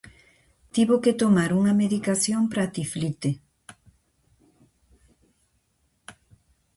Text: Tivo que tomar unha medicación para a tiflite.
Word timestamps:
Tivo 0.75 0.95
que 1.03 1.17
tomar 1.21 1.49
unha 1.59 1.77
medicación 1.81 2.41
para 2.51 2.63
a 2.65 2.71
tiflite. 2.75 3.31